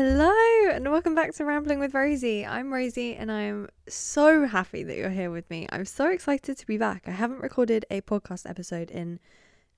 [0.00, 2.46] Hello and welcome back to Rambling with Rosie.
[2.46, 5.66] I'm Rosie and I'm so happy that you're here with me.
[5.72, 7.08] I'm so excited to be back.
[7.08, 9.18] I haven't recorded a podcast episode in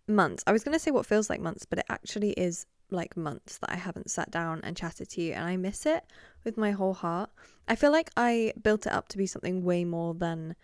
[0.07, 0.45] months.
[0.47, 3.57] I was going to say what feels like months, but it actually is like months
[3.57, 6.05] that I haven't sat down and chatted to you and I miss it
[6.45, 7.31] with my whole heart.
[7.67, 10.55] I feel like I built it up to be something way more than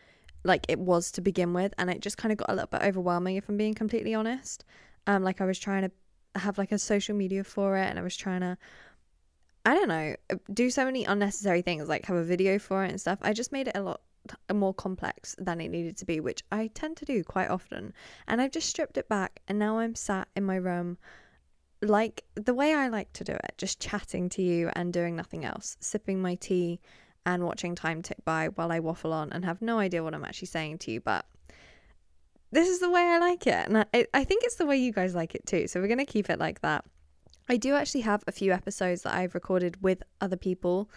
[0.44, 2.82] like it was to begin with and it just kind of got a little bit
[2.82, 4.66] overwhelming if I'm being completely honest.
[5.06, 8.02] Um like I was trying to have like a social media for it and I
[8.02, 8.58] was trying to
[9.66, 12.90] I don't know, uh, do so many unnecessary things like have a video for it
[12.90, 13.18] and stuff.
[13.20, 14.00] I just made it a lot
[14.52, 17.92] more complex than it needed to be, which I tend to do quite often.
[18.28, 20.98] And I've just stripped it back and now I'm sat in my room
[21.82, 25.44] like the way I like to do it, just chatting to you and doing nothing
[25.44, 26.80] else, sipping my tea
[27.26, 30.24] and watching time tick by while I waffle on and have no idea what I'm
[30.24, 31.26] actually saying to you, but
[32.52, 33.68] this is the way I like it.
[33.68, 35.66] And I, I think it's the way you guys like it too.
[35.66, 36.84] So we're going to keep it like that.
[37.48, 40.90] I do actually have a few episodes that I've recorded with other people.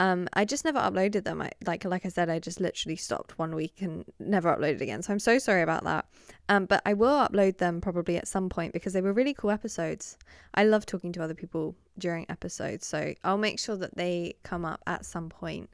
[0.00, 1.40] Um, I just never uploaded them.
[1.40, 5.02] I, like like I said, I just literally stopped one week and never uploaded again.
[5.02, 6.06] So I'm so sorry about that.
[6.48, 9.50] Um, but I will upload them probably at some point because they were really cool
[9.50, 10.18] episodes.
[10.54, 14.64] I love talking to other people during episodes, so I'll make sure that they come
[14.64, 15.70] up at some point.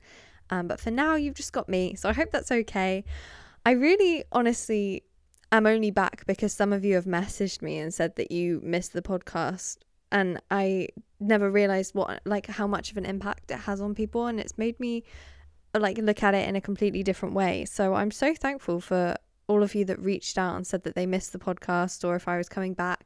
[0.50, 3.04] Um, but for now, you've just got me, so I hope that's okay.
[3.64, 5.04] I really, honestly,
[5.52, 8.92] am only back because some of you have messaged me and said that you missed
[8.92, 9.78] the podcast
[10.12, 14.26] and I never realized what like how much of an impact it has on people
[14.26, 15.04] and it's made me
[15.78, 17.64] like look at it in a completely different way.
[17.64, 21.06] So I'm so thankful for all of you that reached out and said that they
[21.06, 22.99] missed the podcast or if I was coming back.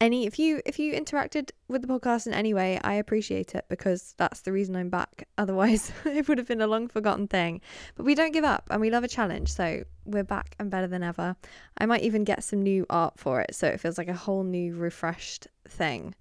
[0.00, 3.64] Any if you if you interacted with the podcast in any way, I appreciate it
[3.68, 5.26] because that's the reason I'm back.
[5.38, 7.60] Otherwise, it would have been a long forgotten thing.
[7.96, 10.86] But we don't give up and we love a challenge, so we're back and better
[10.86, 11.36] than ever.
[11.78, 14.44] I might even get some new art for it so it feels like a whole
[14.44, 16.14] new refreshed thing.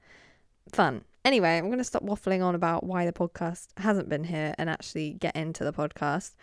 [0.72, 1.04] Fun.
[1.24, 4.70] Anyway, I'm going to stop waffling on about why the podcast hasn't been here and
[4.70, 6.36] actually get into the podcast.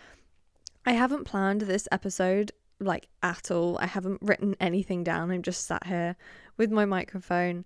[0.86, 3.78] I haven't planned this episode like at all.
[3.78, 5.30] I haven't written anything down.
[5.30, 6.16] I'm just sat here
[6.56, 7.64] with my microphone,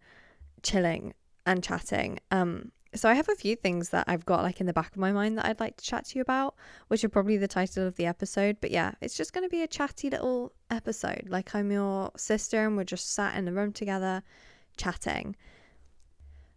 [0.63, 1.15] chilling
[1.47, 2.21] and chatting.
[2.31, 4.97] Um, so I have a few things that I've got like in the back of
[4.97, 6.55] my mind that I'd like to chat to you about,
[6.89, 8.59] which are probably the title of the episode.
[8.61, 11.27] But yeah, it's just going to be a chatty little episode.
[11.29, 14.23] Like I'm your sister and we're just sat in the room together
[14.77, 15.37] chatting.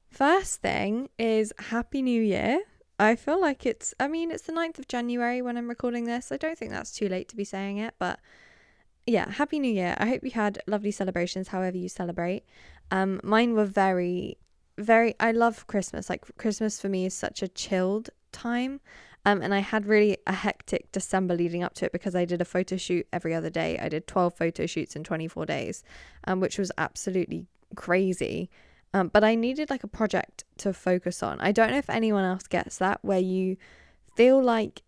[0.10, 2.62] First thing is Happy New Year.
[3.02, 6.32] I feel like it's, I mean, it's the 9th of January when I'm recording this.
[6.32, 8.20] I don't think that's too late to be saying it, but
[9.08, 9.96] yeah, Happy New Year.
[9.98, 12.44] I hope you had lovely celebrations, however you celebrate.
[12.92, 14.38] Um, mine were very,
[14.78, 16.12] very, I love Christmas.
[16.12, 18.82] Like, Christmas for me is such a chilled time.
[19.26, 22.40] Um, and I had really a hectic December leading up to it because I did
[22.40, 23.80] a photo shoot every other day.
[23.80, 25.84] I did 12 photo shoots in 24 days,
[26.26, 28.52] um, which was absolutely crazy.
[28.94, 31.40] Um, but I needed like a project to focus on.
[31.40, 33.58] I don't know if anyone else gets that where you
[34.16, 34.82] feel like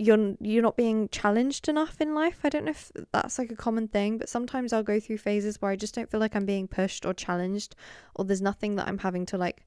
[0.00, 2.40] you're you're not being challenged enough in life.
[2.42, 5.60] I don't know if that's like a common thing, but sometimes I'll go through phases
[5.60, 7.76] where I just don't feel like I'm being pushed or challenged
[8.14, 9.66] or there's nothing that I'm having to like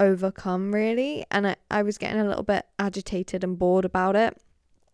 [0.00, 4.40] overcome really and I, I was getting a little bit agitated and bored about it.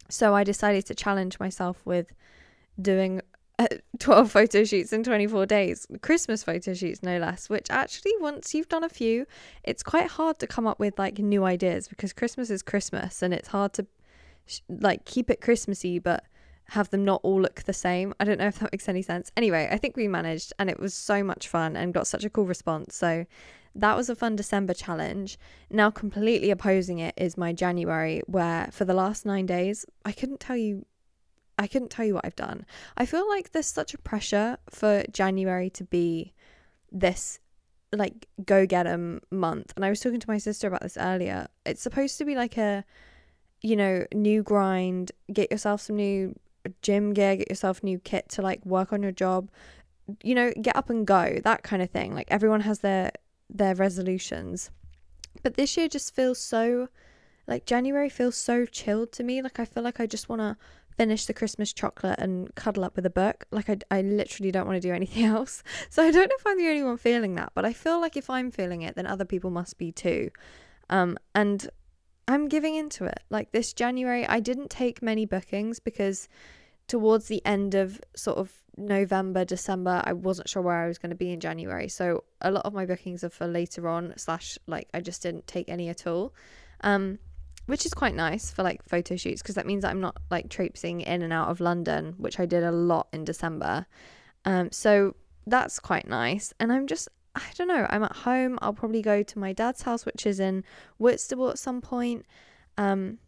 [0.08, 2.12] So I decided to challenge myself with
[2.80, 3.20] doing
[3.98, 7.48] 12 photo shoots in 24 days, Christmas photo shoots, no less.
[7.48, 9.26] Which actually, once you've done a few,
[9.64, 13.34] it's quite hard to come up with like new ideas because Christmas is Christmas and
[13.34, 13.86] it's hard to
[14.68, 16.24] like keep it Christmassy but
[16.70, 18.14] have them not all look the same.
[18.20, 19.32] I don't know if that makes any sense.
[19.36, 22.30] Anyway, I think we managed and it was so much fun and got such a
[22.30, 22.94] cool response.
[22.94, 23.26] So
[23.74, 25.38] that was a fun December challenge.
[25.70, 30.40] Now, completely opposing it is my January, where for the last nine days, I couldn't
[30.40, 30.86] tell you
[31.60, 32.64] I couldn't tell you what I've done.
[32.96, 36.32] I feel like there's such a pressure for January to be
[36.90, 37.38] this
[37.92, 39.72] like go get 'em month.
[39.76, 41.48] And I was talking to my sister about this earlier.
[41.66, 42.84] It's supposed to be like a
[43.62, 46.34] you know, new grind, get yourself some new
[46.82, 49.50] gym gear, get yourself new kit to like work on your job.
[50.22, 52.14] You know, get up and go, that kind of thing.
[52.14, 53.12] Like everyone has their
[53.48, 54.70] their resolutions.
[55.42, 56.88] But this year just feels so
[57.46, 59.42] like January feels so chilled to me.
[59.42, 60.56] Like I feel like I just want to
[60.96, 63.46] finish the Christmas chocolate and cuddle up with a book.
[63.50, 65.62] Like, I, I literally don't want to do anything else.
[65.88, 68.16] So, I don't know if I'm the only one feeling that, but I feel like
[68.16, 70.30] if I'm feeling it, then other people must be too.
[70.88, 71.68] Um, and
[72.28, 73.20] I'm giving into it.
[73.30, 76.28] Like, this January, I didn't take many bookings because
[76.86, 81.10] towards the end of sort of November, December, I wasn't sure where I was going
[81.10, 81.88] to be in January.
[81.88, 85.46] So, a lot of my bookings are for later on, slash, like, I just didn't
[85.46, 86.34] take any at all.
[86.82, 87.18] Um,
[87.70, 91.02] which is quite nice for like photo shoots because that means I'm not like traipsing
[91.02, 93.86] in and out of London, which I did a lot in December.
[94.44, 95.14] Um, so
[95.46, 96.52] that's quite nice.
[96.58, 97.86] And I'm just, I don't know.
[97.88, 98.58] I'm at home.
[98.60, 100.64] I'll probably go to my dad's house, which is in
[100.98, 102.26] Whitstable at some point.
[102.76, 103.18] Um,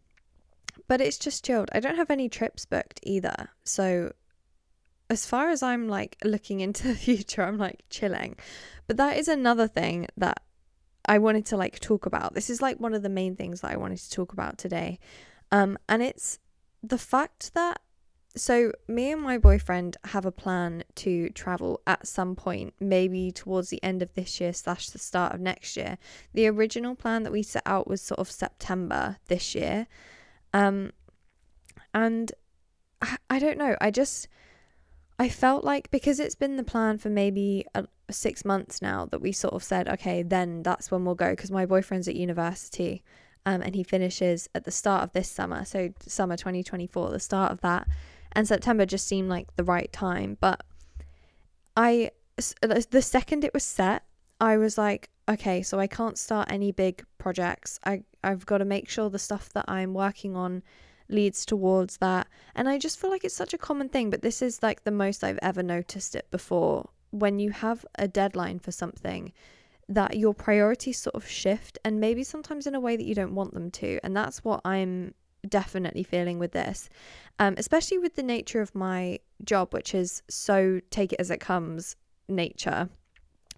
[0.88, 1.71] but it's just chilled.
[1.73, 3.50] I don't have any trips booked either.
[3.62, 4.12] So
[5.09, 8.37] as far as I'm like looking into the future, I'm like chilling.
[8.88, 10.43] But that is another thing that
[11.06, 12.34] I wanted to like talk about.
[12.34, 14.99] This is like one of the main things that I wanted to talk about today.
[15.50, 16.38] Um, and it's
[16.82, 17.81] the fact that
[18.34, 23.69] so me and my boyfriend have a plan to travel at some point, maybe towards
[23.69, 25.99] the end of this year slash the start of next year.
[26.32, 29.87] The original plan that we set out was sort of September this year.
[30.54, 30.93] Um,
[31.93, 32.32] and
[33.02, 33.76] I, I don't know.
[33.81, 34.28] I just
[35.19, 39.20] I felt like because it's been the plan for maybe a, six months now that
[39.20, 43.03] we sort of said, okay, then that's when we'll go because my boyfriend's at university.
[43.44, 47.50] Um, and he finishes at the start of this summer, so summer 2024, the start
[47.50, 47.88] of that
[48.32, 50.37] and September just seemed like the right time.
[50.41, 50.62] But
[51.76, 52.11] I,
[52.61, 54.05] the second it was set,
[54.41, 57.79] I was like, okay, so I can't start any big projects.
[57.85, 60.62] I, I've got to make sure the stuff that I'm working on
[61.09, 62.26] leads towards that.
[62.55, 64.91] And I just feel like it's such a common thing, but this is like the
[64.91, 66.91] most I've ever noticed it before.
[67.12, 69.32] When you have a deadline for something,
[69.88, 73.35] that your priorities sort of shift and maybe sometimes in a way that you don't
[73.35, 74.00] want them to.
[74.03, 75.14] And that's what I'm
[75.49, 76.88] definitely feeling with this,
[77.38, 81.41] um, especially with the nature of my job, which is so take it as it
[81.41, 81.97] comes
[82.29, 82.88] nature.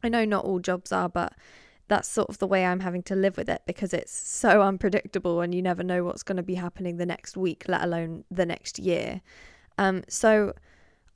[0.02, 1.34] I know not all jobs are, but
[1.88, 5.40] that's sort of the way I'm having to live with it because it's so unpredictable
[5.40, 8.46] and you never know what's going to be happening the next week, let alone the
[8.46, 9.20] next year.
[9.76, 10.54] Um, so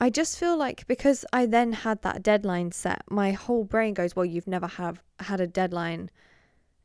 [0.01, 4.15] I just feel like because I then had that deadline set, my whole brain goes,
[4.15, 6.11] well, you've never have had a deadline.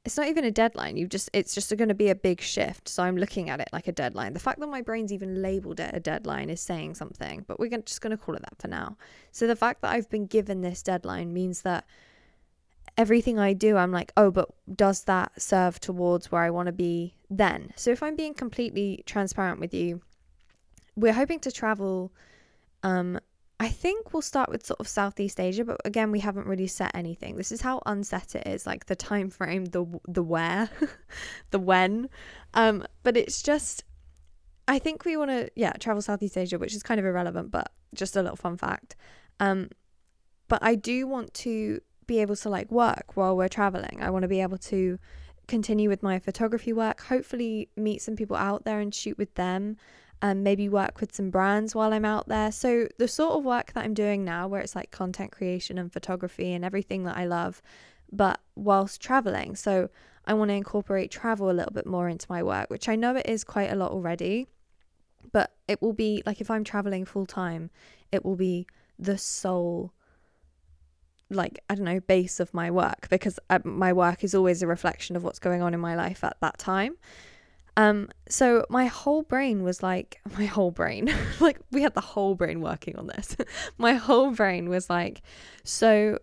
[0.04, 2.90] It's not even a deadline you just it's just going to be a big shift
[2.90, 4.34] so i'm looking at it like a deadline.
[4.34, 7.70] The fact that my brain's even labeled it a deadline is saying something but we're
[7.70, 8.98] just going to call it that for now.
[9.32, 11.86] So the fact that i've been given this deadline means that
[12.98, 16.74] everything i do i'm like oh but does that serve towards where i want to
[16.74, 17.72] be then?
[17.78, 20.02] So if i'm being completely transparent with you
[20.98, 22.12] we're hoping to travel
[22.84, 23.20] um
[23.64, 26.92] I think we'll start with sort of Southeast Asia, but again, we haven't really set
[26.94, 27.38] anything.
[27.38, 30.70] This is how unset it is, like the time frame, the the where,
[31.52, 32.10] the when.
[32.54, 33.86] Um, but it's just,
[34.68, 37.72] I think we want to yeah travel Southeast Asia, which is kind of irrelevant, but
[37.96, 38.98] just a little fun fact.
[39.40, 39.70] Um,
[40.50, 44.00] but I do want to be able to like work while we're traveling.
[44.02, 45.00] I want to be able to
[45.48, 47.04] continue with my photography work.
[47.04, 49.78] Hopefully, meet some people out there and shoot with them
[50.24, 52.50] and maybe work with some brands while I'm out there.
[52.50, 55.92] So, the sort of work that I'm doing now, where it's like content creation and
[55.92, 57.62] photography and everything that I love,
[58.10, 59.58] but whilst traveling.
[59.58, 59.90] So,
[60.26, 63.18] I want to incorporate travel a little bit more into my work, which I know
[63.18, 64.48] it is quite a lot already,
[65.34, 67.70] but it will be like if I'm traveling full time,
[68.10, 68.66] it will be
[68.98, 69.92] the sole
[71.30, 74.68] like i don't know base of my work because uh, my work is always a
[74.68, 76.96] reflection of what's going on in my life at that time
[77.76, 82.36] um, so my whole brain was like, my whole brain, like we had the whole
[82.36, 83.36] brain working on this.
[83.78, 85.22] my whole brain was like,
[85.64, 86.20] so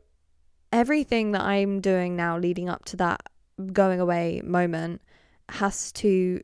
[0.72, 3.22] everything that I'm doing now leading up to that
[3.72, 5.02] going away moment
[5.48, 6.40] has to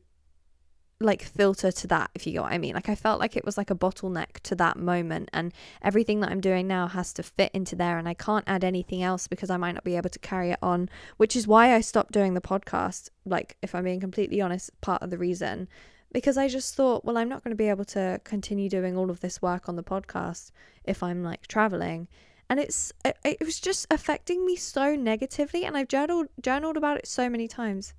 [0.99, 2.73] like filter to that if you get what i mean.
[2.73, 6.31] Like i felt like it was like a bottleneck to that moment and everything that
[6.31, 9.49] i'm doing now has to fit into there and i can't add anything else because
[9.49, 12.33] i might not be able to carry it on which is why i stopped doing
[12.33, 15.67] the podcast like if i'm being completely honest part of the reason.
[16.13, 19.11] Because i just thought well i'm not going to be able to continue doing all
[19.11, 20.51] of this work on the podcast
[20.83, 22.07] if i'm like traveling.
[22.49, 26.97] And it's it, it was just affecting me so negatively and i've journaled journaled about
[26.97, 27.93] it so many times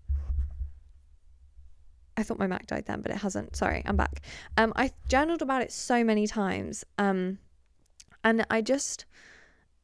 [2.18, 3.54] I thought my Mac died then, but it hasn't.
[3.54, 4.22] Sorry, I'm back.
[4.56, 6.84] Um, I journaled about it so many times.
[6.98, 7.38] Um,
[8.24, 9.06] and I just,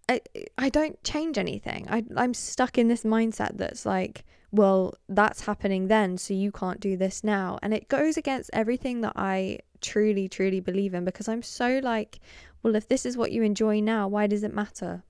[0.08, 0.20] I,
[0.58, 1.86] I don't change anything.
[1.88, 6.80] I, I'm stuck in this mindset that's like, well, that's happening then, so you can't
[6.80, 7.60] do this now.
[7.62, 12.18] And it goes against everything that I truly, truly believe in because I'm so like,
[12.64, 15.04] well, if this is what you enjoy now, why does it matter?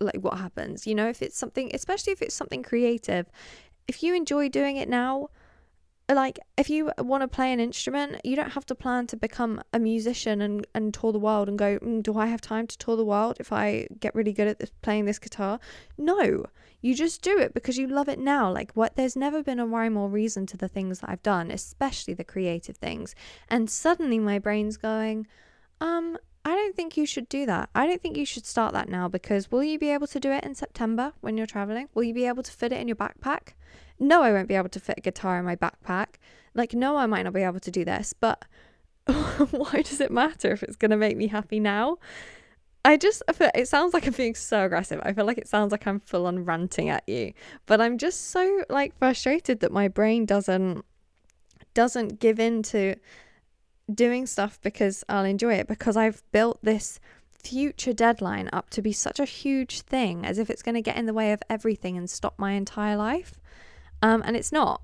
[0.00, 0.86] Like what happens?
[0.86, 3.26] You know, if it's something, especially if it's something creative,
[3.86, 5.28] if you enjoy doing it now,
[6.08, 9.62] like if you want to play an instrument you don't have to plan to become
[9.72, 12.76] a musician and, and tour the world and go mm, do i have time to
[12.76, 15.58] tour the world if i get really good at this, playing this guitar
[15.96, 16.44] no
[16.82, 19.66] you just do it because you love it now like what there's never been a
[19.66, 23.14] rhyme or reason to the things that i've done especially the creative things
[23.48, 25.26] and suddenly my brain's going
[25.80, 27.70] um I don't think you should do that.
[27.74, 30.30] I don't think you should start that now because will you be able to do
[30.30, 31.88] it in September when you're traveling?
[31.94, 33.54] Will you be able to fit it in your backpack?
[33.98, 36.16] No, I won't be able to fit a guitar in my backpack.
[36.54, 38.44] Like, no, I might not be able to do this, but
[39.06, 41.98] why does it matter if it's going to make me happy now?
[42.84, 45.00] I just it sounds like I'm being so aggressive.
[45.02, 47.32] I feel like it sounds like I'm full on ranting at you,
[47.64, 50.84] but I'm just so like frustrated that my brain doesn't
[51.72, 52.96] doesn't give in to
[53.92, 57.00] doing stuff because I'll enjoy it because I've built this
[57.32, 60.96] future deadline up to be such a huge thing as if it's going to get
[60.96, 63.40] in the way of everything and stop my entire life.
[64.04, 64.82] Um, and it's not.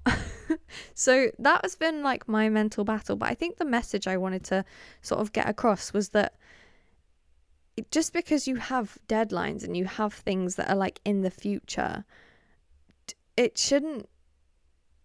[0.94, 3.16] so that has been like my mental battle.
[3.16, 4.64] But I think the message I wanted to
[5.02, 6.36] sort of get across was that
[7.90, 12.06] just because you have deadlines and you have things that are like in the future,
[13.36, 14.08] it shouldn't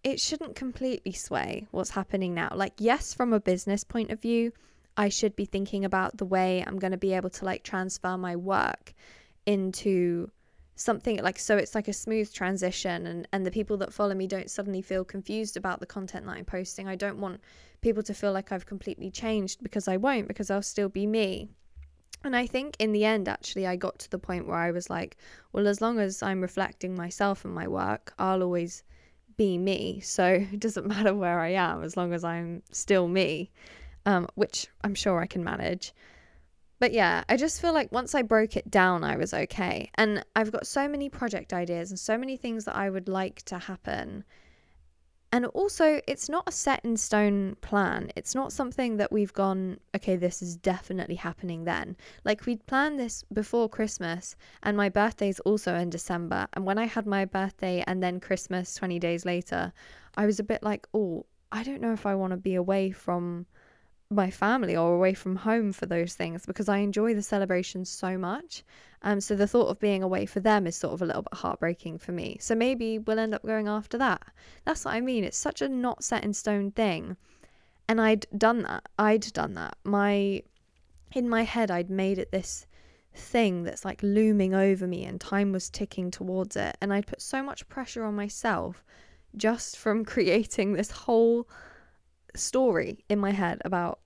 [0.01, 2.53] it shouldn't completely sway what's happening now.
[2.55, 4.53] Like yes, from a business point of view,
[4.95, 8.17] I should be thinking about the way I'm going to be able to like transfer
[8.17, 8.93] my work
[9.45, 10.31] into
[10.75, 14.27] something like so it's like a smooth transition and and the people that follow me
[14.27, 16.87] don't suddenly feel confused about the content that I'm posting.
[16.87, 17.41] I don't want
[17.81, 21.49] people to feel like I've completely changed because I won't because I'll still be me.
[22.23, 24.89] And I think in the end, actually, I got to the point where I was
[24.89, 25.15] like,
[25.53, 28.83] well, as long as I'm reflecting myself and my work, I'll always
[29.37, 29.99] be me.
[29.99, 33.51] So it doesn't matter where I am as long as I'm still me,
[34.05, 35.93] um, which I'm sure I can manage.
[36.79, 39.89] But yeah, I just feel like once I broke it down, I was okay.
[39.95, 43.41] And I've got so many project ideas and so many things that I would like
[43.43, 44.25] to happen
[45.35, 48.09] and also, it's not a set in stone plan.
[48.15, 51.97] It's not something that we've gone, okay, this is definitely happening then.
[52.23, 56.47] Like, we'd planned this before Christmas, and my birthday's also in December.
[56.53, 59.73] And when I had my birthday and then Christmas 20 days later,
[60.15, 62.91] I was a bit like, oh, I don't know if I want to be away
[62.91, 63.45] from
[64.09, 68.17] my family or away from home for those things because I enjoy the celebrations so
[68.17, 68.63] much.
[69.01, 71.33] Um, so the thought of being away for them is sort of a little bit
[71.33, 72.37] heartbreaking for me.
[72.39, 74.21] So maybe we'll end up going after that.
[74.63, 75.23] That's what I mean.
[75.23, 77.17] It's such a not set in stone thing.
[77.87, 78.87] And I'd done that.
[78.97, 79.77] I'd done that.
[79.83, 80.43] My
[81.13, 82.67] in my head I'd made it this
[83.13, 87.21] thing that's like looming over me and time was ticking towards it and I'd put
[87.21, 88.83] so much pressure on myself
[89.37, 91.47] just from creating this whole
[92.37, 93.99] story in my head about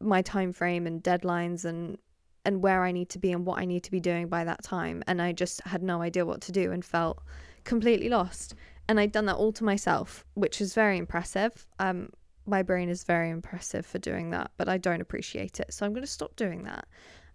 [0.00, 1.98] my time frame and deadlines and
[2.44, 4.62] and where I need to be and what I need to be doing by that
[4.62, 5.02] time.
[5.06, 7.22] And I just had no idea what to do and felt
[7.64, 8.54] completely lost.
[8.88, 11.66] And I'd done that all to myself which is very impressive.
[11.78, 12.10] Um
[12.46, 15.72] my brain is very impressive for doing that but I don't appreciate it.
[15.72, 16.86] So I'm going to stop doing that.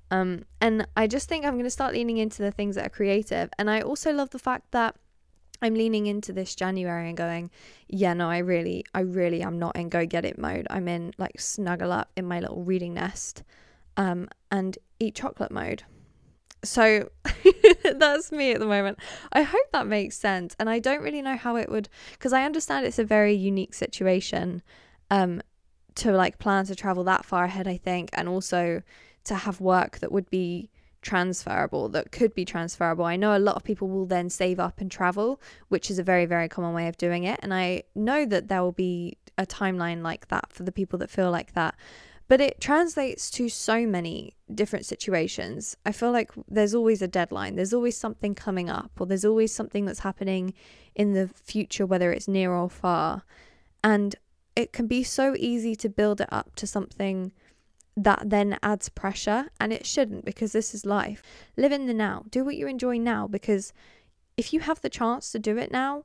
[0.10, 2.98] Um and I just think I'm going to start leaning into the things that are
[2.98, 3.50] creative.
[3.60, 4.96] And I also love the fact that
[5.62, 7.50] I'm leaning into this January and going,
[7.88, 10.68] yeah, no, I really, I really am not in go get it mode.
[10.70, 13.44] I'm in like snuggle up in my little reading nest
[13.98, 15.84] um, and eat chocolate mode.
[16.64, 17.10] So
[17.96, 19.00] that's me at the moment.
[19.32, 20.56] I hope that makes sense.
[20.60, 23.74] And I don't really know how it would, because I understand it's a very unique
[23.74, 24.62] situation
[25.12, 25.42] um,
[25.96, 28.82] to like plan to travel that far ahead, I think, and also
[29.26, 30.70] to have work that would be
[31.06, 33.06] transferable that could be transferable.
[33.06, 36.04] I know a lot of people will then save up and travel, which is a
[36.04, 37.40] very, very common way of doing it.
[37.44, 41.12] And I know that there will be a timeline like that for the people that
[41.12, 41.76] feel like that.
[42.28, 45.78] But it translates to so many different situations.
[45.86, 49.54] I feel like there's always a deadline, there's always something coming up, or there's always
[49.54, 50.56] something that's happening
[50.96, 53.24] in the future, whether it's near or far.
[53.84, 54.16] And
[54.56, 57.32] it can be so easy to build it up to something
[57.98, 61.24] that then adds pressure and it shouldn't because this is life.
[61.56, 62.25] Live in the now.
[62.30, 63.74] Do what you enjoy now because
[64.38, 66.04] if you have the chance to do it now,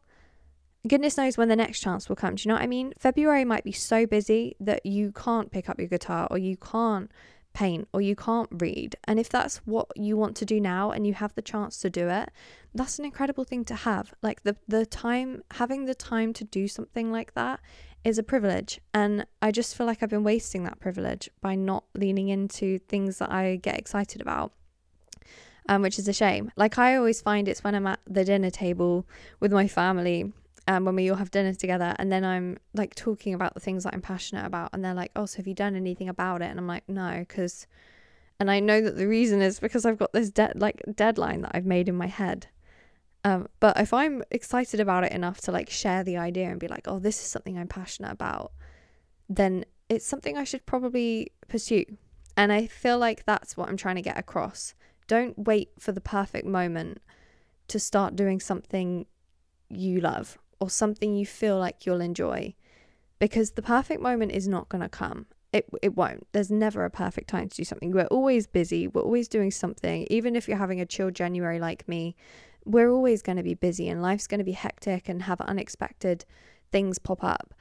[0.86, 2.36] goodness knows when the next chance will come.
[2.36, 2.92] Do you know what I mean?
[2.98, 7.10] February might be so busy that you can't pick up your guitar or you can't
[7.52, 8.96] paint or you can't read.
[9.04, 11.90] And if that's what you want to do now and you have the chance to
[11.90, 12.30] do it,
[12.74, 14.14] that's an incredible thing to have.
[14.22, 17.60] Like the the time having the time to do something like that
[18.04, 18.80] is a privilege.
[18.94, 23.18] And I just feel like I've been wasting that privilege by not leaning into things
[23.18, 24.52] that I get excited about.
[25.68, 26.50] Um, which is a shame.
[26.56, 29.06] Like I always find it's when I'm at the dinner table
[29.38, 30.32] with my family,
[30.66, 33.84] um, when we all have dinner together, and then I'm like talking about the things
[33.84, 36.46] that I'm passionate about, and they're like, "Oh, so have you done anything about it?"
[36.46, 37.66] And I'm like, "No," because,
[38.38, 41.52] and I know that the reason is because I've got this de- like deadline that
[41.54, 42.46] I've made in my head,
[43.24, 46.68] um, but if I'm excited about it enough to like share the idea and be
[46.68, 48.52] like, oh, this is something I'm passionate about,
[49.28, 51.84] then it's something I should probably pursue.
[52.36, 54.74] And I feel like that's what I'm trying to get across.
[55.06, 56.98] Don't wait for the perfect moment
[57.68, 59.06] to start doing something
[59.68, 62.54] you love or something you feel like you'll enjoy
[63.18, 65.26] because the perfect moment is not going to come.
[65.52, 66.26] It, it won't.
[66.32, 67.90] There's never a perfect time to do something.
[67.90, 68.86] We're always busy.
[68.86, 70.06] We're always doing something.
[70.08, 72.16] Even if you're having a chill January like me,
[72.64, 76.24] we're always going to be busy and life's going to be hectic and have unexpected
[76.70, 77.54] things pop up.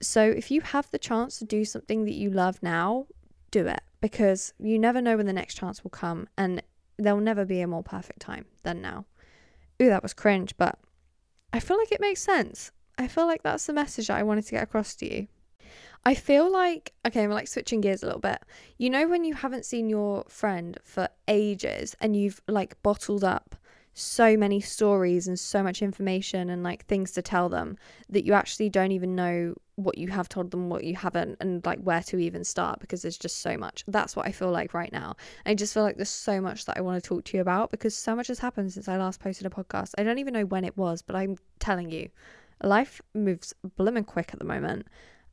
[0.00, 3.06] So if you have the chance to do something that you love now,
[3.50, 6.62] do it because you never know when the next chance will come and
[6.98, 9.06] there'll never be a more perfect time than now.
[9.80, 10.78] Ooh, that was cringe, but
[11.52, 12.72] I feel like it makes sense.
[12.98, 15.28] I feel like that's the message that I wanted to get across to you.
[16.04, 18.38] I feel like, okay, I'm like switching gears a little bit.
[18.76, 23.54] You know, when you haven't seen your friend for ages and you've like bottled up
[23.94, 27.76] so many stories and so much information and like things to tell them
[28.08, 31.64] that you actually don't even know what you have told them, what you haven't, and
[31.64, 33.84] like where to even start because there's just so much.
[33.86, 35.16] That's what I feel like right now.
[35.44, 37.70] I just feel like there's so much that I want to talk to you about
[37.70, 39.92] because so much has happened since I last posted a podcast.
[39.98, 42.08] I don't even know when it was, but I'm telling you,
[42.62, 44.86] life moves blooming quick at the moment.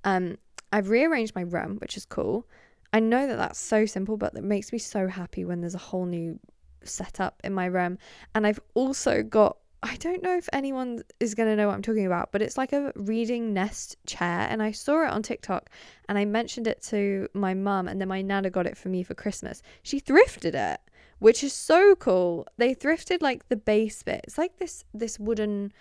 [0.04, 0.38] Um,
[0.72, 2.48] I've rearranged my room, which is cool.
[2.92, 5.80] I know that that's so simple, but it makes me so happy when there's a
[5.80, 6.40] whole new
[6.84, 7.98] setup in my room.
[8.36, 11.82] And I've also got, I don't know if anyone is going to know what I'm
[11.82, 14.48] talking about, but it's like a reading nest chair.
[14.50, 15.70] And I saw it on TikTok
[16.08, 19.04] and I mentioned it to my mum, and then my nana got it for me
[19.04, 19.62] for Christmas.
[19.84, 20.82] She thrifted it,
[21.20, 22.48] which is so cool.
[22.58, 24.22] They thrifted like the base bit.
[24.24, 25.72] It's like this this wooden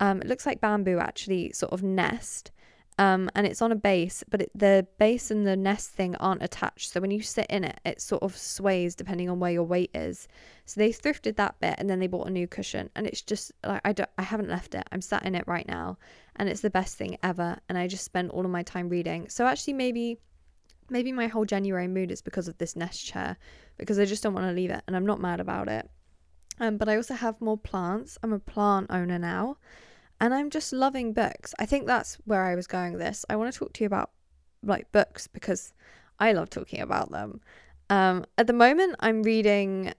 [0.00, 2.50] um it looks like bamboo actually sort of nest
[2.96, 6.44] um, and it's on a base, but it, the base and the nest thing aren't
[6.44, 6.92] attached.
[6.92, 9.90] So when you sit in it, it sort of sways depending on where your weight
[9.94, 10.28] is.
[10.64, 13.50] So they thrifted that bit, and then they bought a new cushion, and it's just
[13.64, 14.84] like I don't, I haven't left it.
[14.92, 15.98] I'm sat in it right now,
[16.36, 17.58] and it's the best thing ever.
[17.68, 19.28] And I just spend all of my time reading.
[19.28, 20.18] So actually, maybe,
[20.88, 23.36] maybe my whole January mood is because of this nest chair,
[23.76, 25.90] because I just don't want to leave it, and I'm not mad about it.
[26.60, 28.18] Um, but I also have more plants.
[28.22, 29.56] I'm a plant owner now
[30.20, 31.54] and I'm just loving books.
[31.58, 33.24] I think that's where I was going this.
[33.28, 34.10] I want to talk to you about
[34.62, 35.72] like books because
[36.18, 37.40] I love talking about them.
[37.90, 39.92] Um, at the moment, I'm reading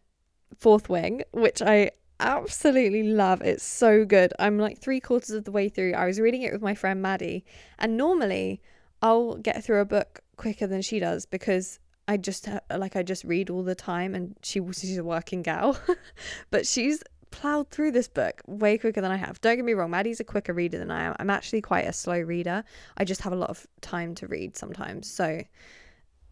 [0.57, 3.41] Fourth Wing, which I absolutely love.
[3.41, 4.33] It's so good.
[4.39, 5.93] I'm like three quarters of the way through.
[5.93, 7.45] I was reading it with my friend Maddie,
[7.77, 8.61] and normally
[9.01, 13.23] I'll get through a book quicker than she does because I just like I just
[13.23, 15.77] read all the time, and she she's a working gal,
[16.51, 17.03] but she's
[17.35, 19.41] plowed through this book way quicker than I have.
[19.41, 21.15] Don't get me wrong, Maddie's a quicker reader than I am.
[21.19, 22.63] I'm actually quite a slow reader.
[22.97, 25.11] I just have a lot of time to read sometimes.
[25.11, 25.41] So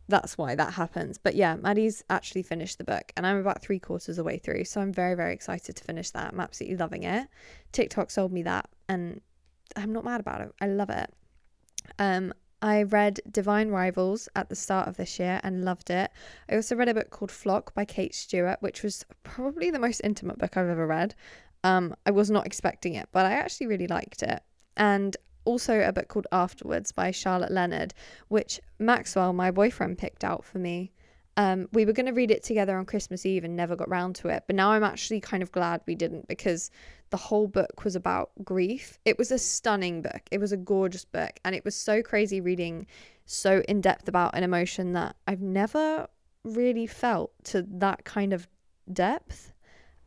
[0.08, 1.18] that's why that happens.
[1.18, 4.38] But yeah, Maddie's actually finished the book and I'm about three quarters of the way
[4.38, 4.64] through.
[4.64, 6.32] So I'm very, very excited to finish that.
[6.32, 7.28] I'm absolutely loving it.
[7.74, 9.20] TikTok sold me that and
[9.76, 10.54] I'm not mad about it.
[10.62, 11.14] I love it.
[12.00, 16.10] Um, I read Divine Rivals at the start of this year and loved it.
[16.50, 20.00] I also read a book called Flock by Kate Stewart, which was probably the most
[20.02, 21.14] intimate book I've ever read.
[21.66, 24.42] Um, I was not expecting it, but I actually really liked it.
[24.78, 27.94] And also a book called Afterwards by Charlotte Leonard,
[28.30, 30.94] which Maxwell, my boyfriend, picked out for me.
[31.36, 34.16] Um, we were going to read it together on Christmas Eve and never got round
[34.18, 34.44] to it.
[34.46, 36.70] But now I'm actually kind of glad we didn't because
[37.10, 39.00] the whole book was about grief.
[39.06, 40.22] It was a stunning book.
[40.32, 41.40] It was a gorgeous book.
[41.44, 42.86] And it was so crazy reading
[43.26, 46.08] so in depth about an emotion that I've never
[46.44, 48.48] really felt to that kind of
[48.92, 49.54] depth.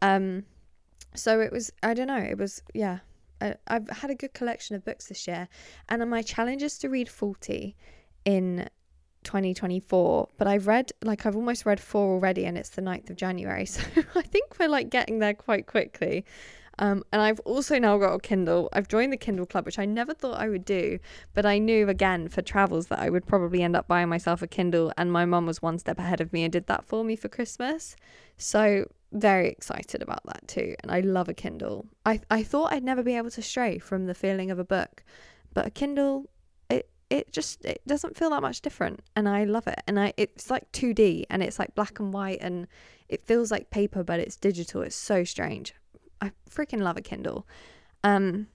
[0.02, 0.44] Um,
[1.14, 2.98] so it was, I don't know, it was, yeah.
[3.40, 5.48] I, I've had a good collection of books this year.
[5.88, 7.74] And my challenge is to read 40
[8.24, 8.68] in
[9.26, 13.16] 2024 but i've read like i've almost read four already and it's the 9th of
[13.16, 13.82] january so
[14.14, 16.24] i think we're like getting there quite quickly
[16.78, 18.68] um, and I've also now got a Kindle.
[18.72, 20.98] I've joined the Kindle Club, which I never thought I would do,
[21.32, 24.46] but I knew again for travels that I would probably end up buying myself a
[24.46, 24.92] Kindle.
[24.96, 27.28] And my mum was one step ahead of me and did that for me for
[27.28, 27.96] Christmas.
[28.36, 30.74] So very excited about that too.
[30.80, 31.86] And I love a Kindle.
[32.04, 35.02] I I thought I'd never be able to stray from the feeling of a book,
[35.54, 36.28] but a Kindle
[37.10, 40.50] it just it doesn't feel that much different and I love it and I it's
[40.50, 42.66] like 2D and it's like black and white and
[43.08, 45.74] it feels like paper but it's digital it's so strange.
[46.20, 47.46] I freaking love a Kindle.
[48.02, 48.48] Um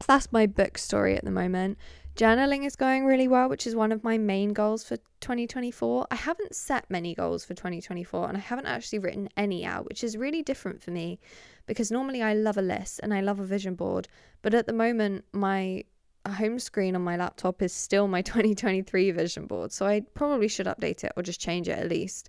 [0.00, 1.76] so that's my book story at the moment.
[2.16, 6.14] Journaling is going really well which is one of my main goals for 2024 I
[6.14, 10.16] haven't set many goals for 2024 and I haven't actually written any out which is
[10.16, 11.18] really different for me
[11.66, 14.08] because normally I love a list and I love a vision board
[14.40, 15.84] but at the moment my
[16.28, 20.66] home screen on my laptop is still my 2023 vision board so i probably should
[20.66, 22.28] update it or just change it at least.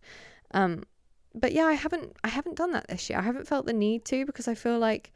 [0.52, 0.84] Um
[1.34, 3.20] but yeah i haven't i haven't done that this year.
[3.20, 5.12] I haven't felt the need to because i feel like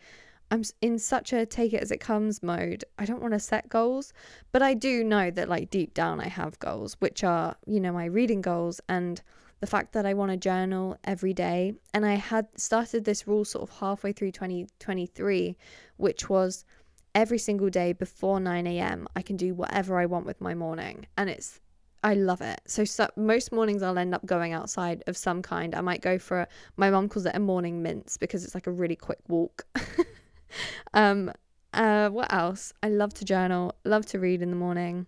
[0.52, 3.70] i'm in such a take it as it comes mode i don't want to set
[3.70, 4.14] goals.
[4.52, 7.92] But i do know that like deep down i have goals which are you know
[7.92, 9.22] my reading goals and
[9.62, 11.74] the fact that i want to journal every day.
[11.94, 15.56] And i had started this rule sort of halfway through 2023
[15.98, 16.66] which was
[17.16, 19.08] every single day before 9 a.m.
[19.16, 21.08] I can do whatever I want with my morning.
[21.18, 21.62] And it's,
[22.04, 22.62] I love it.
[22.68, 25.74] So, so most mornings I'll end up going outside of some kind.
[25.74, 28.68] I might go for, a, my mom calls it a morning mince because it's like
[28.68, 29.66] a really quick walk.
[30.94, 31.32] um,
[31.74, 32.74] uh, what else?
[32.84, 35.08] I love to journal, love to read in the morning.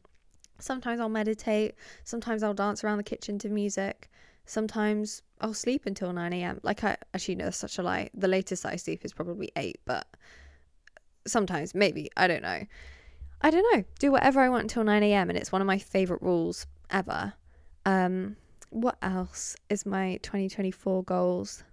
[0.59, 1.75] Sometimes I'll meditate.
[2.03, 4.09] Sometimes I'll dance around the kitchen to music.
[4.45, 6.59] Sometimes I'll sleep until 9 a.m.
[6.63, 8.09] Like, I actually know such a lie.
[8.13, 10.07] The latest I sleep is probably 8, but
[11.29, 12.09] sometimes, maybe.
[12.17, 12.65] I don't know.
[13.41, 13.83] I don't know.
[13.99, 15.29] Do whatever I want until 9 a.m.
[15.29, 17.33] And it's one of my favorite rules ever.
[17.85, 18.35] Um,
[18.69, 21.63] what else is my 2024 goals?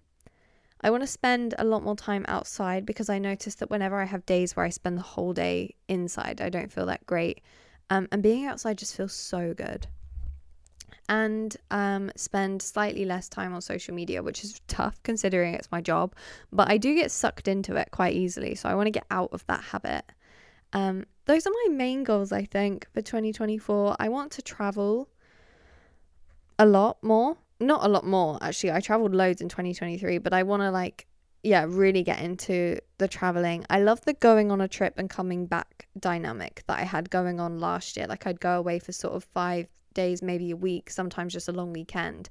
[0.80, 4.04] I want to spend a lot more time outside because I notice that whenever I
[4.04, 7.40] have days where I spend the whole day inside, I don't feel that great.
[7.88, 9.86] Um, and being outside just feels so good.
[11.08, 15.82] And um, spend slightly less time on social media, which is tough considering it's my
[15.82, 16.14] job.
[16.50, 18.54] But I do get sucked into it quite easily.
[18.54, 20.04] So I want to get out of that habit.
[20.72, 23.96] Um, those are my main goals, I think, for 2024.
[23.98, 25.08] I want to travel
[26.58, 27.36] a lot more.
[27.60, 28.72] Not a lot more, actually.
[28.72, 31.06] I traveled loads in 2023, but I want to, like,
[31.42, 33.64] yeah, really get into the traveling.
[33.70, 37.38] I love the going on a trip and coming back dynamic that I had going
[37.38, 38.06] on last year.
[38.06, 41.52] Like, I'd go away for sort of five days, maybe a week, sometimes just a
[41.52, 42.28] long weekend.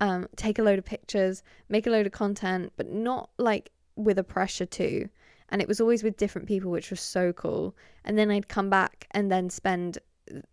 [0.00, 4.18] Um, take a load of pictures, make a load of content, but not like with
[4.18, 5.08] a pressure to.
[5.50, 7.76] And it was always with different people, which was so cool.
[8.04, 9.98] And then I'd come back and then spend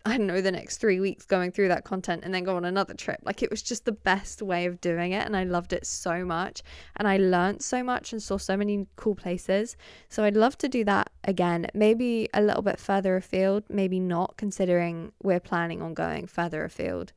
[0.06, 2.66] I don't know, the next three weeks going through that content and then go on
[2.66, 3.20] another trip.
[3.24, 5.26] Like it was just the best way of doing it.
[5.26, 6.63] And I loved it so much.
[6.96, 9.76] And I learned so much and saw so many cool places.
[10.10, 11.68] So I'd love to do that again.
[11.74, 17.13] Maybe a little bit further afield, maybe not, considering we're planning on going further afield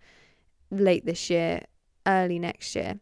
[0.71, 1.63] late this year,
[2.07, 3.01] early next year.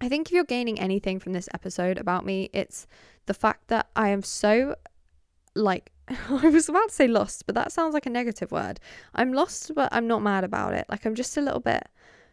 [0.00, 2.86] I think if you're gaining anything from this episode about me, it's
[3.26, 4.76] the fact that I am so
[5.54, 5.90] like
[6.28, 8.78] I was about to say lost, but that sounds like a negative word.
[9.14, 10.86] I'm lost, but I'm not mad about it.
[10.88, 11.88] Like I'm just a little bit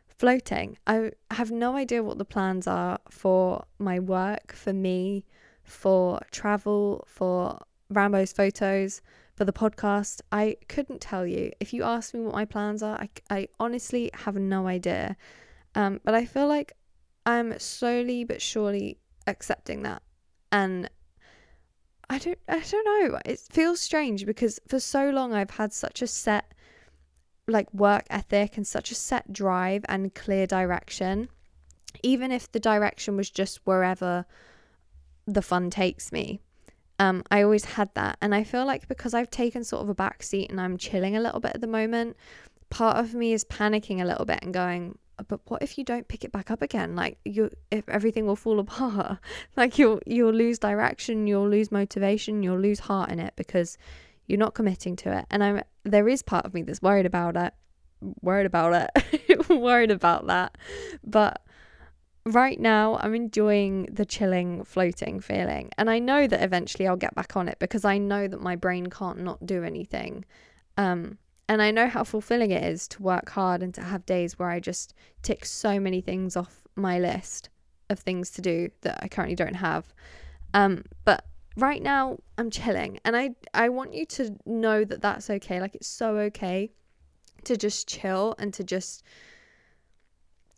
[0.07, 0.77] floating.
[0.85, 5.25] I have no idea what the plans are for my work, for me,
[5.63, 7.59] for travel, for
[7.89, 9.01] Rambo's photos,
[9.35, 10.21] for the podcast.
[10.31, 11.51] I couldn't tell you.
[11.59, 15.17] If you ask me what my plans are, I, I honestly have no idea.
[15.75, 16.73] Um, but I feel like
[17.25, 20.03] I'm slowly but surely accepting that
[20.51, 20.89] and
[22.13, 23.19] I don't I don't know.
[23.25, 26.53] It feels strange because for so long I've had such a set
[27.47, 31.27] like work ethic and such a set drive and clear direction.
[32.03, 34.25] Even if the direction was just wherever
[35.25, 36.39] the fun takes me.
[36.99, 38.19] Um, I always had that.
[38.21, 41.17] And I feel like because I've taken sort of a back seat and I'm chilling
[41.17, 42.15] a little bit at the moment,
[42.69, 46.07] part of me is panicking a little bit and going, but what if you don't
[46.07, 46.95] pick it back up again?
[46.95, 49.19] Like you if everything will fall apart
[49.55, 53.77] like you'll you'll lose direction you'll lose motivation you'll lose heart in it because
[54.27, 55.25] you're not committing to it.
[55.29, 57.53] And i'm there is part of me that's worried about it
[58.21, 60.57] worried about it worried about that.
[61.03, 61.41] But
[62.25, 65.69] right now i'm enjoying the chilling floating feeling.
[65.77, 68.55] And i know that eventually i'll get back on it because i know that my
[68.55, 70.25] brain can't not do anything.
[70.77, 71.17] Um
[71.49, 74.49] and I know how fulfilling it is to work hard and to have days where
[74.49, 77.49] I just tick so many things off my list
[77.89, 79.93] of things to do that I currently don't have.
[80.53, 81.25] Um, but
[81.57, 85.59] right now I'm chilling and I I want you to know that that's okay.
[85.59, 86.71] Like it's so okay
[87.43, 89.03] to just chill and to just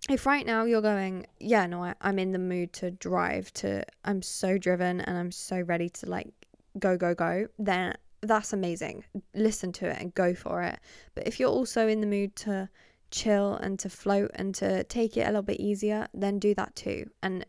[0.08, 3.84] if right now you're going, yeah, no, I, I'm in the mood to drive to
[4.04, 6.32] I'm so driven and I'm so ready to like
[6.78, 9.04] go, go, go, then that's amazing.
[9.34, 10.80] Listen to it and go for it.
[11.14, 12.70] But if you're also in the mood to
[13.12, 16.76] chill and to float and to take it a little bit easier, then do that
[16.76, 17.10] too.
[17.24, 17.46] And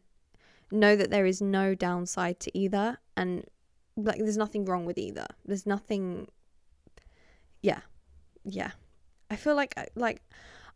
[0.70, 2.98] know that there is no downside to either.
[3.16, 3.44] And
[3.96, 5.26] like, there's nothing wrong with either.
[5.44, 6.28] There's nothing.
[7.62, 7.80] Yeah.
[8.44, 8.72] Yeah.
[9.30, 10.22] I feel like, uh, like,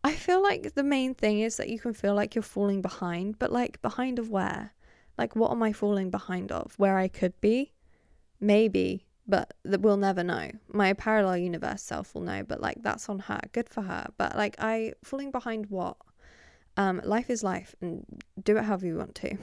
[0.03, 3.39] I feel like the main thing is that you can feel like you're falling behind,
[3.39, 4.73] but like, behind of where?
[5.19, 6.75] Like, what am I falling behind of?
[6.79, 7.73] Where I could be?
[8.41, 10.51] Maybe but that we'll never know.
[10.69, 13.41] My parallel universe self will know, but like that's on her.
[13.53, 14.09] Good for her.
[14.17, 15.97] But like I falling behind what?
[16.77, 18.05] Um, life is life and
[18.43, 19.37] do it however you want to.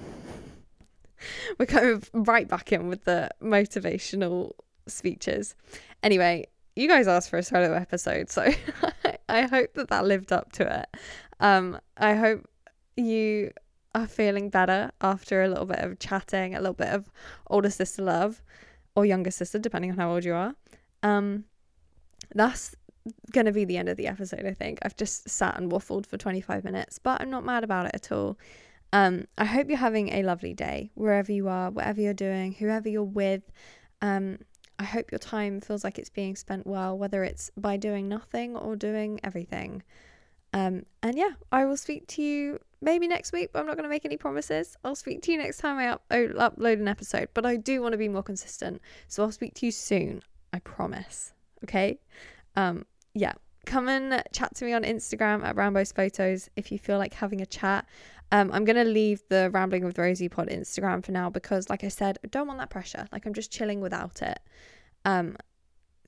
[1.59, 4.51] We're kind of right back in with the motivational
[4.87, 5.55] speeches.
[6.03, 8.51] Anyway, you guys asked for a solo episode, so
[9.29, 11.01] I hope that that lived up to it.
[11.39, 12.47] Um, I hope
[12.95, 13.51] you
[13.95, 17.09] are feeling better after a little bit of chatting, a little bit of
[17.49, 18.41] older sister love
[18.97, 20.55] or younger sister, depending on how old you are.
[21.03, 21.43] Um,
[22.33, 22.75] that's
[23.31, 24.79] going to be the end of the episode, I think.
[24.81, 28.11] I've just sat and waffled for 25 minutes, but I'm not mad about it at
[28.11, 28.39] all.
[28.91, 32.89] Um, I hope you're having a lovely day wherever you are, whatever you're doing, whoever
[32.89, 33.43] you're with.
[34.01, 34.39] Um,
[34.79, 38.57] I hope your time feels like it's being spent well, whether it's by doing nothing
[38.57, 39.83] or doing everything.
[40.53, 43.83] Um, and yeah, I will speak to you maybe next week, but I'm not going
[43.83, 44.77] to make any promises.
[44.83, 47.93] I'll speak to you next time I up- upload an episode, but I do want
[47.93, 48.81] to be more consistent.
[49.07, 50.21] So I'll speak to you soon.
[50.53, 51.33] I promise.
[51.63, 51.99] Okay?
[52.55, 53.33] Um, yeah.
[53.65, 57.41] come and chat to me on Instagram at Rambo's Photos if you feel like having
[57.41, 57.85] a chat.
[58.31, 61.87] Um, I'm gonna leave the Rambling with Rosie pod Instagram for now because, like I
[61.87, 63.07] said, I don't want that pressure.
[63.11, 64.39] Like I'm just chilling without it.
[65.05, 65.37] Um,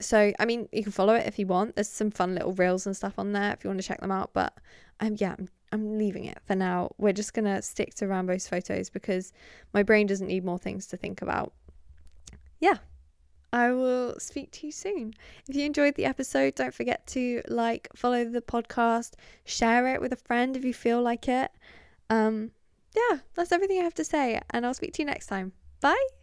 [0.01, 1.75] so I mean, you can follow it if you want.
[1.75, 4.11] There's some fun little reels and stuff on there if you want to check them
[4.11, 4.31] out.
[4.33, 4.53] But
[4.99, 6.91] um, yeah, I'm, I'm leaving it for now.
[6.97, 9.31] We're just gonna stick to Rambo's photos because
[9.73, 11.53] my brain doesn't need more things to think about.
[12.59, 12.77] Yeah.
[13.51, 15.13] I will speak to you soon.
[15.47, 20.13] If you enjoyed the episode, don't forget to like, follow the podcast, share it with
[20.13, 21.51] a friend if you feel like it.
[22.11, 22.51] Um,
[22.95, 25.53] yeah, that's everything I have to say, and I'll speak to you next time.
[25.81, 26.18] Bye.